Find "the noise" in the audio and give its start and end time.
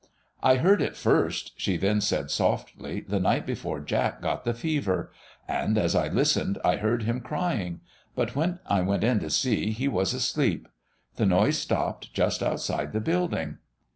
11.17-11.59